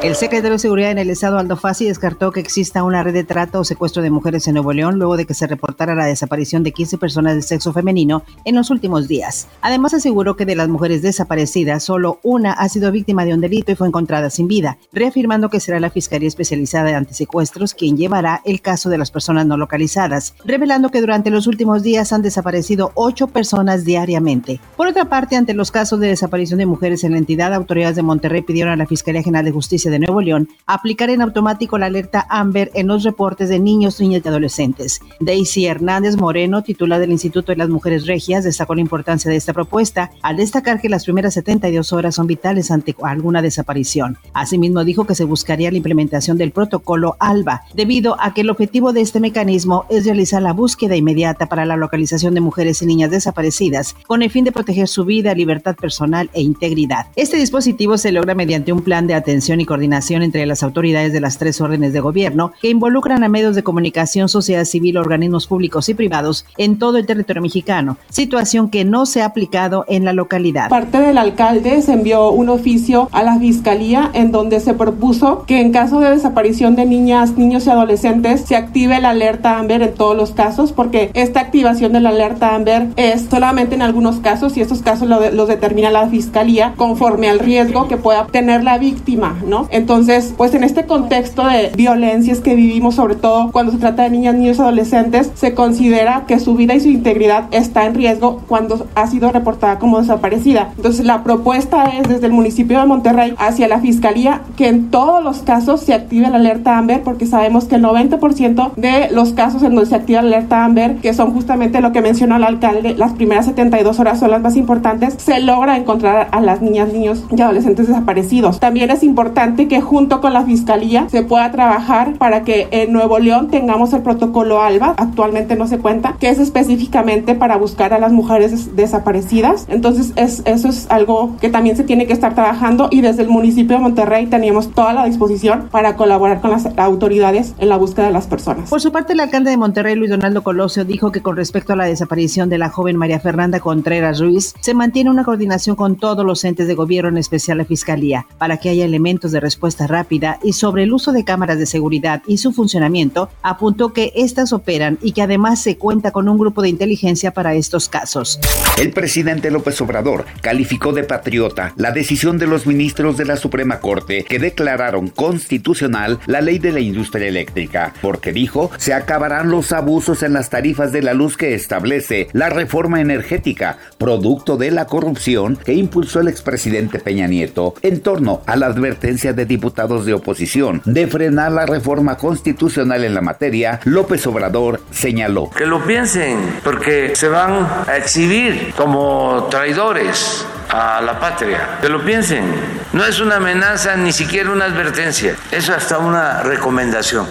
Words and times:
El 0.00 0.14
secretario 0.14 0.52
de 0.52 0.58
Seguridad 0.60 0.92
en 0.92 0.98
el 0.98 1.10
Estado, 1.10 1.38
Aldo 1.38 1.56
Fassi, 1.56 1.86
descartó 1.86 2.30
que 2.30 2.38
exista 2.38 2.84
una 2.84 3.02
red 3.02 3.12
de 3.12 3.24
trata 3.24 3.58
o 3.58 3.64
secuestro 3.64 4.00
de 4.00 4.10
mujeres 4.10 4.46
en 4.46 4.54
Nuevo 4.54 4.72
León 4.72 4.96
luego 4.96 5.16
de 5.16 5.26
que 5.26 5.34
se 5.34 5.48
reportara 5.48 5.96
la 5.96 6.06
desaparición 6.06 6.62
de 6.62 6.70
15 6.70 6.98
personas 6.98 7.34
de 7.34 7.42
sexo 7.42 7.72
femenino 7.72 8.22
en 8.44 8.54
los 8.54 8.70
últimos 8.70 9.08
días. 9.08 9.48
Además, 9.60 9.94
aseguró 9.94 10.36
que 10.36 10.46
de 10.46 10.54
las 10.54 10.68
mujeres 10.68 11.02
desaparecidas, 11.02 11.82
solo 11.82 12.20
una 12.22 12.52
ha 12.52 12.68
sido 12.68 12.92
víctima 12.92 13.24
de 13.24 13.34
un 13.34 13.40
delito 13.40 13.72
y 13.72 13.74
fue 13.74 13.88
encontrada 13.88 14.30
sin 14.30 14.46
vida, 14.46 14.78
reafirmando 14.92 15.50
que 15.50 15.58
será 15.58 15.80
la 15.80 15.90
Fiscalía 15.90 16.28
Especializada 16.28 16.84
de 16.84 16.94
Antisecuestros 16.94 17.74
quien 17.74 17.96
llevará 17.96 18.40
el 18.44 18.60
caso 18.60 18.90
de 18.90 18.98
las 18.98 19.10
personas 19.10 19.46
no 19.46 19.56
localizadas, 19.56 20.34
revelando 20.44 20.90
que 20.90 21.00
durante 21.00 21.30
los 21.30 21.48
últimos 21.48 21.82
días 21.82 22.12
han 22.12 22.22
desaparecido 22.22 22.92
ocho 22.94 23.26
personas 23.26 23.84
diariamente. 23.84 24.60
Por 24.76 24.86
otra 24.86 25.06
parte, 25.06 25.34
ante 25.34 25.54
los 25.54 25.72
casos 25.72 25.98
de 25.98 26.06
desaparición 26.06 26.60
de 26.60 26.66
mujeres 26.66 27.02
en 27.02 27.12
la 27.12 27.18
entidad, 27.18 27.52
autoridades 27.52 27.96
de 27.96 28.02
Monterrey 28.02 28.42
pidieron 28.42 28.72
a 28.72 28.76
la 28.76 28.86
Fiscalía 28.86 29.24
General 29.24 29.44
de 29.44 29.50
Justicia 29.50 29.87
de 29.90 29.98
Nuevo 29.98 30.20
León 30.20 30.48
aplicar 30.66 31.10
en 31.10 31.22
automático 31.22 31.78
la 31.78 31.86
alerta 31.86 32.26
AMBER 32.28 32.70
en 32.74 32.86
los 32.86 33.04
reportes 33.04 33.48
de 33.48 33.58
niños, 33.58 34.00
niñas 34.00 34.22
y 34.24 34.28
adolescentes. 34.28 35.00
Daisy 35.20 35.66
Hernández 35.66 36.16
Moreno, 36.16 36.62
titular 36.62 37.00
del 37.00 37.12
Instituto 37.12 37.52
de 37.52 37.56
las 37.56 37.68
Mujeres 37.68 38.06
Regias, 38.06 38.44
destacó 38.44 38.74
la 38.74 38.80
importancia 38.80 39.30
de 39.30 39.36
esta 39.36 39.52
propuesta 39.52 40.10
al 40.22 40.36
destacar 40.36 40.80
que 40.80 40.88
las 40.88 41.04
primeras 41.04 41.34
72 41.34 41.92
horas 41.92 42.14
son 42.14 42.26
vitales 42.26 42.70
ante 42.70 42.94
alguna 43.02 43.42
desaparición. 43.42 44.18
Asimismo, 44.32 44.84
dijo 44.84 45.04
que 45.04 45.14
se 45.14 45.24
buscaría 45.24 45.70
la 45.70 45.76
implementación 45.76 46.38
del 46.38 46.52
protocolo 46.52 47.16
ALBA, 47.18 47.62
debido 47.74 48.16
a 48.20 48.34
que 48.34 48.42
el 48.42 48.50
objetivo 48.50 48.92
de 48.92 49.00
este 49.00 49.20
mecanismo 49.20 49.84
es 49.88 50.04
realizar 50.04 50.42
la 50.42 50.52
búsqueda 50.52 50.96
inmediata 50.96 51.46
para 51.46 51.64
la 51.64 51.76
localización 51.76 52.34
de 52.34 52.40
mujeres 52.40 52.82
y 52.82 52.86
niñas 52.86 53.10
desaparecidas, 53.10 53.94
con 54.06 54.22
el 54.22 54.30
fin 54.30 54.44
de 54.44 54.52
proteger 54.52 54.88
su 54.88 55.04
vida, 55.04 55.34
libertad 55.34 55.76
personal 55.76 56.30
e 56.32 56.42
integridad. 56.42 57.06
Este 57.16 57.36
dispositivo 57.36 57.98
se 57.98 58.12
logra 58.12 58.34
mediante 58.34 58.72
un 58.72 58.82
plan 58.82 59.06
de 59.06 59.14
atención 59.14 59.60
y 59.60 59.66
coordinación 59.78 60.24
entre 60.24 60.44
las 60.44 60.64
autoridades 60.64 61.12
de 61.12 61.20
las 61.20 61.38
tres 61.38 61.60
órdenes 61.60 61.92
de 61.92 62.00
gobierno 62.00 62.50
que 62.60 62.68
involucran 62.68 63.22
a 63.22 63.28
medios 63.28 63.54
de 63.54 63.62
comunicación, 63.62 64.28
sociedad 64.28 64.64
civil, 64.64 64.96
organismos 64.96 65.46
públicos 65.46 65.88
y 65.88 65.94
privados 65.94 66.44
en 66.56 66.80
todo 66.80 66.98
el 66.98 67.06
territorio 67.06 67.42
mexicano, 67.42 67.96
situación 68.08 68.70
que 68.70 68.84
no 68.84 69.06
se 69.06 69.22
ha 69.22 69.26
aplicado 69.26 69.84
en 69.86 70.04
la 70.04 70.12
localidad. 70.12 70.68
Parte 70.68 70.98
del 70.98 71.16
alcalde 71.16 71.80
se 71.80 71.92
envió 71.92 72.32
un 72.32 72.48
oficio 72.48 73.08
a 73.12 73.22
la 73.22 73.38
fiscalía 73.38 74.10
en 74.14 74.32
donde 74.32 74.58
se 74.58 74.74
propuso 74.74 75.44
que 75.46 75.60
en 75.60 75.70
caso 75.70 76.00
de 76.00 76.10
desaparición 76.10 76.74
de 76.74 76.84
niñas, 76.84 77.36
niños 77.36 77.64
y 77.66 77.70
adolescentes 77.70 78.40
se 78.40 78.56
active 78.56 79.00
la 79.00 79.10
alerta 79.10 79.60
AMBER 79.60 79.82
en 79.82 79.94
todos 79.94 80.16
los 80.16 80.32
casos 80.32 80.72
porque 80.72 81.12
esta 81.14 81.38
activación 81.38 81.92
de 81.92 82.00
la 82.00 82.08
alerta 82.08 82.56
AMBER 82.56 82.88
es 82.96 83.26
solamente 83.30 83.76
en 83.76 83.82
algunos 83.82 84.16
casos 84.16 84.56
y 84.56 84.60
estos 84.60 84.82
casos 84.82 85.08
los 85.08 85.46
determina 85.46 85.92
la 85.92 86.08
fiscalía 86.08 86.74
conforme 86.76 87.28
al 87.28 87.38
riesgo 87.38 87.86
que 87.86 87.96
pueda 87.96 88.26
tener 88.26 88.64
la 88.64 88.78
víctima, 88.78 89.36
¿no? 89.46 89.67
Entonces, 89.70 90.34
pues 90.36 90.54
en 90.54 90.64
este 90.64 90.86
contexto 90.86 91.44
de 91.46 91.70
violencias 91.76 92.40
que 92.40 92.54
vivimos, 92.54 92.94
sobre 92.94 93.14
todo 93.14 93.50
cuando 93.52 93.72
se 93.72 93.78
trata 93.78 94.04
de 94.04 94.10
niñas, 94.10 94.34
niños, 94.34 94.60
adolescentes, 94.60 95.30
se 95.34 95.54
considera 95.54 96.24
que 96.26 96.38
su 96.38 96.54
vida 96.54 96.74
y 96.74 96.80
su 96.80 96.88
integridad 96.88 97.44
está 97.50 97.84
en 97.86 97.94
riesgo 97.94 98.42
cuando 98.48 98.86
ha 98.94 99.06
sido 99.06 99.30
reportada 99.30 99.78
como 99.78 100.00
desaparecida. 100.00 100.70
Entonces, 100.76 101.04
la 101.04 101.22
propuesta 101.22 101.84
es 101.84 102.08
desde 102.08 102.26
el 102.26 102.32
municipio 102.32 102.78
de 102.78 102.86
Monterrey 102.86 103.34
hacia 103.38 103.68
la 103.68 103.80
fiscalía 103.80 104.42
que 104.56 104.68
en 104.68 104.90
todos 104.90 105.22
los 105.22 105.38
casos 105.38 105.80
se 105.80 105.94
active 105.94 106.28
la 106.28 106.36
alerta 106.36 106.78
AMBER 106.78 107.02
porque 107.02 107.26
sabemos 107.26 107.64
que 107.64 107.76
el 107.76 107.84
90% 107.84 108.72
de 108.76 109.10
los 109.12 109.32
casos 109.32 109.62
en 109.62 109.74
donde 109.74 109.88
se 109.88 109.94
activa 109.94 110.22
la 110.22 110.28
alerta 110.28 110.64
AMBER, 110.64 110.96
que 110.96 111.12
son 111.14 111.32
justamente 111.32 111.80
lo 111.80 111.92
que 111.92 112.00
mencionó 112.00 112.36
el 112.36 112.44
alcalde, 112.44 112.94
las 112.96 113.12
primeras 113.12 113.46
72 113.46 113.98
horas 113.98 114.20
son 114.20 114.30
las 114.30 114.40
más 114.40 114.56
importantes, 114.56 115.14
se 115.18 115.40
logra 115.40 115.76
encontrar 115.76 116.28
a 116.30 116.40
las 116.40 116.62
niñas, 116.62 116.92
niños 116.92 117.24
y 117.36 117.40
adolescentes 117.40 117.88
desaparecidos. 117.88 118.60
También 118.60 118.90
es 118.90 119.02
importante 119.02 119.57
que 119.66 119.80
junto 119.80 120.20
con 120.20 120.32
la 120.32 120.44
Fiscalía 120.44 121.08
se 121.10 121.22
pueda 121.22 121.50
trabajar 121.50 122.14
para 122.14 122.42
que 122.42 122.68
en 122.70 122.92
Nuevo 122.92 123.18
León 123.18 123.48
tengamos 123.48 123.92
el 123.92 124.02
protocolo 124.02 124.62
ALBA, 124.62 124.94
actualmente 124.96 125.56
no 125.56 125.66
se 125.66 125.78
cuenta, 125.78 126.16
que 126.20 126.28
es 126.28 126.38
específicamente 126.38 127.34
para 127.34 127.56
buscar 127.56 127.92
a 127.92 127.98
las 127.98 128.12
mujeres 128.12 128.76
desaparecidas. 128.76 129.66
Entonces 129.68 130.12
es, 130.16 130.42
eso 130.44 130.68
es 130.68 130.86
algo 130.90 131.36
que 131.40 131.48
también 131.48 131.76
se 131.76 131.84
tiene 131.84 132.06
que 132.06 132.12
estar 132.12 132.34
trabajando 132.34 132.88
y 132.90 133.00
desde 133.00 133.22
el 133.22 133.28
municipio 133.28 133.76
de 133.76 133.82
Monterrey 133.82 134.26
teníamos 134.26 134.70
toda 134.70 134.92
la 134.92 135.04
disposición 135.06 135.68
para 135.70 135.96
colaborar 135.96 136.40
con 136.40 136.50
las 136.50 136.66
autoridades 136.76 137.54
en 137.58 137.68
la 137.68 137.76
búsqueda 137.76 138.06
de 138.06 138.12
las 138.12 138.26
personas. 138.26 138.70
Por 138.70 138.80
su 138.80 138.92
parte, 138.92 139.14
el 139.14 139.20
alcalde 139.20 139.50
de 139.50 139.56
Monterrey, 139.56 139.94
Luis 139.94 140.10
Donaldo 140.10 140.42
Colosio, 140.42 140.84
dijo 140.84 141.12
que 141.12 141.22
con 141.22 141.36
respecto 141.36 141.72
a 141.72 141.76
la 141.76 141.84
desaparición 141.84 142.48
de 142.48 142.58
la 142.58 142.68
joven 142.68 142.96
María 142.96 143.20
Fernanda 143.20 143.60
Contreras 143.60 144.20
Ruiz, 144.20 144.54
se 144.60 144.74
mantiene 144.74 145.10
una 145.10 145.24
coordinación 145.24 145.76
con 145.76 145.96
todos 145.96 146.24
los 146.24 146.44
entes 146.44 146.66
de 146.66 146.74
gobierno, 146.74 147.10
en 147.10 147.18
especial 147.18 147.58
la 147.58 147.64
Fiscalía, 147.64 148.26
para 148.38 148.58
que 148.58 148.68
haya 148.68 148.84
elementos 148.84 149.32
de 149.32 149.40
respuesta 149.48 149.86
rápida 149.86 150.38
y 150.42 150.52
sobre 150.52 150.82
el 150.82 150.92
uso 150.92 151.12
de 151.12 151.24
cámaras 151.24 151.58
de 151.58 151.64
seguridad 151.64 152.22
y 152.26 152.36
su 152.36 152.52
funcionamiento, 152.52 153.30
apuntó 153.42 153.94
que 153.94 154.12
estas 154.14 154.52
operan 154.52 154.98
y 155.00 155.12
que 155.12 155.22
además 155.22 155.62
se 155.62 155.78
cuenta 155.78 156.10
con 156.10 156.28
un 156.28 156.36
grupo 156.36 156.60
de 156.60 156.68
inteligencia 156.68 157.32
para 157.32 157.54
estos 157.54 157.88
casos. 157.88 158.38
El 158.78 158.90
presidente 158.92 159.50
López 159.50 159.80
Obrador 159.80 160.26
calificó 160.42 160.92
de 160.92 161.04
patriota 161.04 161.72
la 161.76 161.92
decisión 161.92 162.36
de 162.36 162.46
los 162.46 162.66
ministros 162.66 163.16
de 163.16 163.24
la 163.24 163.38
Suprema 163.38 163.80
Corte 163.80 164.24
que 164.24 164.38
declararon 164.38 165.08
constitucional 165.08 166.18
la 166.26 166.42
ley 166.42 166.58
de 166.58 166.72
la 166.72 166.80
industria 166.80 167.28
eléctrica, 167.28 167.94
porque 168.02 168.32
dijo 168.32 168.70
se 168.76 168.92
acabarán 168.92 169.50
los 169.50 169.72
abusos 169.72 170.22
en 170.22 170.34
las 170.34 170.50
tarifas 170.50 170.92
de 170.92 171.02
la 171.02 171.14
luz 171.14 171.38
que 171.38 171.54
establece 171.54 172.28
la 172.32 172.50
reforma 172.50 173.00
energética, 173.00 173.78
producto 173.96 174.58
de 174.58 174.70
la 174.70 174.84
corrupción 174.86 175.56
que 175.56 175.72
impulsó 175.72 176.20
el 176.20 176.28
expresidente 176.28 176.98
Peña 176.98 177.26
Nieto 177.26 177.74
en 177.82 178.00
torno 178.00 178.42
a 178.46 178.56
la 178.56 178.66
advertencia 178.66 179.32
de 179.32 179.37
diputados 179.46 180.06
de 180.06 180.14
oposición 180.14 180.82
de 180.84 181.06
frenar 181.06 181.52
la 181.52 181.66
reforma 181.66 182.16
constitucional 182.16 183.04
en 183.04 183.14
la 183.14 183.20
materia, 183.20 183.80
López 183.84 184.26
Obrador 184.26 184.80
señaló. 184.90 185.50
Que 185.50 185.66
lo 185.66 185.84
piensen, 185.84 186.60
porque 186.64 187.14
se 187.14 187.28
van 187.28 187.66
a 187.86 187.96
exhibir 187.96 188.72
como 188.76 189.48
traidores 189.50 190.46
a 190.70 191.00
la 191.00 191.18
patria. 191.18 191.78
Que 191.80 191.88
lo 191.88 192.04
piensen. 192.04 192.44
No 192.92 193.04
es 193.04 193.20
una 193.20 193.36
amenaza 193.36 193.96
ni 193.96 194.12
siquiera 194.12 194.50
una 194.50 194.66
advertencia. 194.66 195.36
Es 195.50 195.68
hasta 195.68 195.98
una 195.98 196.42
recomendación. 196.42 197.26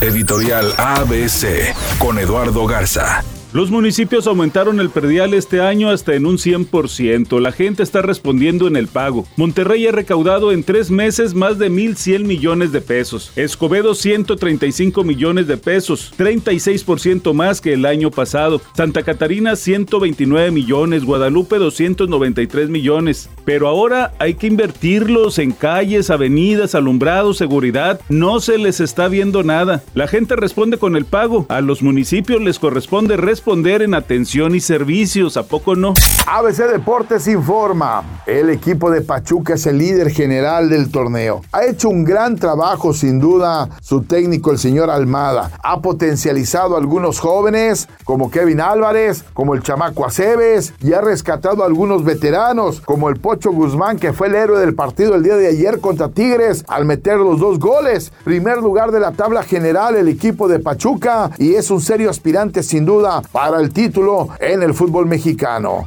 Editorial 0.00 0.72
ABC 0.76 1.74
con 1.98 2.18
Eduardo 2.18 2.66
Garza. 2.66 3.22
Los 3.52 3.70
municipios 3.70 4.26
aumentaron 4.26 4.80
el 4.80 4.90
perdial 4.90 5.32
este 5.32 5.60
año 5.60 5.88
hasta 5.88 6.14
en 6.14 6.26
un 6.26 6.36
100%. 6.36 7.40
La 7.40 7.52
gente 7.52 7.82
está 7.82 8.02
respondiendo 8.02 8.66
en 8.66 8.76
el 8.76 8.88
pago. 8.88 9.26
Monterrey 9.36 9.86
ha 9.86 9.92
recaudado 9.92 10.52
en 10.52 10.64
tres 10.64 10.90
meses 10.90 11.32
más 11.32 11.58
de 11.58 11.70
1.100 11.70 12.24
millones 12.24 12.72
de 12.72 12.80
pesos. 12.80 13.32
Escobedo 13.36 13.94
135 13.94 15.04
millones 15.04 15.46
de 15.46 15.56
pesos, 15.56 16.12
36% 16.18 17.32
más 17.32 17.60
que 17.60 17.72
el 17.72 17.86
año 17.86 18.10
pasado. 18.10 18.60
Santa 18.76 19.04
Catarina 19.04 19.54
129 19.54 20.50
millones, 20.50 21.04
Guadalupe 21.04 21.56
293 21.56 22.68
millones. 22.68 23.30
Pero 23.44 23.68
ahora 23.68 24.12
hay 24.18 24.34
que 24.34 24.48
invertirlos 24.48 25.38
en 25.38 25.52
calles, 25.52 26.10
avenidas, 26.10 26.74
alumbrados, 26.74 27.38
seguridad. 27.38 28.00
No 28.08 28.40
se 28.40 28.58
les 28.58 28.80
está 28.80 29.08
viendo 29.08 29.44
nada. 29.44 29.84
La 29.94 30.08
gente 30.08 30.34
responde 30.34 30.78
con 30.78 30.96
el 30.96 31.04
pago. 31.04 31.46
A 31.48 31.60
los 31.60 31.80
municipios 31.80 32.42
les 32.42 32.58
corresponde 32.58 33.16
responder 33.36 33.82
en 33.82 33.92
atención 33.92 34.54
y 34.54 34.60
servicios, 34.60 35.36
¿a 35.36 35.42
poco 35.42 35.76
no? 35.76 35.92
ABC 36.26 36.70
Deportes 36.72 37.28
informa, 37.28 38.02
el 38.24 38.48
equipo 38.48 38.90
de 38.90 39.02
Pachuca 39.02 39.54
es 39.54 39.66
el 39.66 39.76
líder 39.76 40.10
general 40.10 40.70
del 40.70 40.90
torneo. 40.90 41.42
Ha 41.52 41.66
hecho 41.66 41.90
un 41.90 42.02
gran 42.02 42.36
trabajo 42.36 42.94
sin 42.94 43.20
duda 43.20 43.68
su 43.82 44.02
técnico 44.04 44.52
el 44.52 44.58
señor 44.58 44.88
Almada. 44.88 45.50
Ha 45.62 45.82
potencializado 45.82 46.74
a 46.74 46.78
algunos 46.78 47.20
jóvenes 47.20 47.88
como 48.04 48.30
Kevin 48.30 48.62
Álvarez, 48.62 49.22
como 49.34 49.54
el 49.54 49.62
chamaco 49.62 50.06
Aceves 50.06 50.72
y 50.80 50.94
ha 50.94 51.02
rescatado 51.02 51.62
a 51.62 51.66
algunos 51.66 52.04
veteranos 52.04 52.80
como 52.80 53.10
el 53.10 53.20
Pocho 53.20 53.52
Guzmán 53.52 53.98
que 53.98 54.14
fue 54.14 54.28
el 54.28 54.34
héroe 54.34 54.60
del 54.60 54.74
partido 54.74 55.14
el 55.14 55.22
día 55.22 55.36
de 55.36 55.48
ayer 55.48 55.80
contra 55.80 56.08
Tigres 56.08 56.64
al 56.68 56.86
meter 56.86 57.18
los 57.18 57.38
dos 57.38 57.58
goles. 57.58 58.12
Primer 58.24 58.58
lugar 58.58 58.92
de 58.92 59.00
la 59.00 59.12
tabla 59.12 59.42
general 59.42 59.94
el 59.94 60.08
equipo 60.08 60.48
de 60.48 60.58
Pachuca 60.58 61.30
y 61.38 61.54
es 61.54 61.70
un 61.70 61.82
serio 61.82 62.08
aspirante 62.08 62.62
sin 62.62 62.86
duda 62.86 63.22
para 63.32 63.60
el 63.60 63.72
título 63.72 64.28
en 64.40 64.62
el 64.62 64.74
fútbol 64.74 65.06
mexicano. 65.06 65.86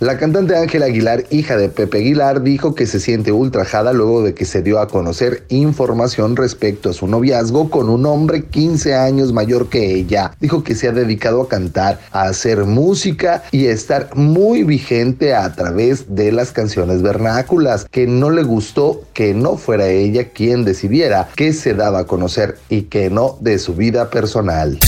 La 0.00 0.16
cantante 0.16 0.56
Ángela 0.56 0.86
Aguilar, 0.86 1.26
hija 1.28 1.58
de 1.58 1.68
Pepe 1.68 1.98
Aguilar, 1.98 2.40
dijo 2.40 2.74
que 2.74 2.86
se 2.86 3.00
siente 3.00 3.32
ultrajada 3.32 3.92
luego 3.92 4.22
de 4.22 4.32
que 4.32 4.46
se 4.46 4.62
dio 4.62 4.78
a 4.78 4.88
conocer 4.88 5.44
información 5.50 6.36
respecto 6.36 6.88
a 6.88 6.92
su 6.94 7.06
noviazgo 7.06 7.68
con 7.68 7.90
un 7.90 8.06
hombre 8.06 8.46
15 8.46 8.94
años 8.94 9.34
mayor 9.34 9.68
que 9.68 9.94
ella. 9.94 10.32
Dijo 10.40 10.64
que 10.64 10.74
se 10.74 10.88
ha 10.88 10.92
dedicado 10.92 11.42
a 11.42 11.48
cantar, 11.48 12.00
a 12.12 12.22
hacer 12.22 12.64
música 12.64 13.42
y 13.50 13.66
a 13.66 13.72
estar 13.72 14.08
muy 14.16 14.62
vigente 14.62 15.34
a 15.34 15.52
través 15.52 16.16
de 16.16 16.32
las 16.32 16.52
canciones 16.52 17.02
vernáculas, 17.02 17.84
que 17.84 18.06
no 18.06 18.30
le 18.30 18.42
gustó 18.42 19.02
que 19.12 19.34
no 19.34 19.58
fuera 19.58 19.88
ella 19.88 20.30
quien 20.30 20.64
decidiera 20.64 21.28
qué 21.36 21.52
se 21.52 21.74
daba 21.74 21.98
a 21.98 22.06
conocer 22.06 22.56
y 22.70 22.84
que 22.84 23.10
no 23.10 23.36
de 23.40 23.58
su 23.58 23.74
vida 23.74 24.08
personal. 24.08 24.78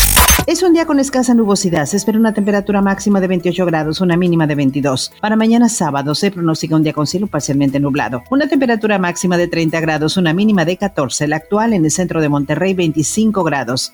Es 0.44 0.62
un 0.64 0.72
día 0.72 0.86
con 0.86 0.98
escasa 0.98 1.34
nubosidad. 1.34 1.86
Se 1.86 1.96
espera 1.96 2.18
una 2.18 2.34
temperatura 2.34 2.82
máxima 2.82 3.20
de 3.20 3.28
28 3.28 3.64
grados, 3.64 4.00
una 4.00 4.16
mínima 4.16 4.46
de 4.46 4.56
22. 4.56 5.12
Para 5.20 5.36
mañana 5.36 5.68
sábado 5.68 6.16
se 6.16 6.32
pronostica 6.32 6.74
un 6.74 6.82
día 6.82 6.92
con 6.92 7.06
cielo 7.06 7.28
parcialmente 7.28 7.78
nublado. 7.78 8.24
Una 8.28 8.48
temperatura 8.48 8.98
máxima 8.98 9.36
de 9.36 9.46
30 9.46 9.80
grados, 9.80 10.16
una 10.16 10.32
mínima 10.32 10.64
de 10.64 10.76
14. 10.76 11.28
La 11.28 11.36
actual 11.36 11.74
en 11.74 11.84
el 11.84 11.92
centro 11.92 12.20
de 12.20 12.28
Monterrey, 12.28 12.74
25 12.74 13.44
grados. 13.44 13.92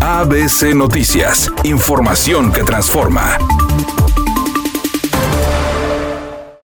ABC 0.00 0.74
Noticias. 0.74 1.52
Información 1.64 2.50
que 2.50 2.62
transforma. 2.62 3.38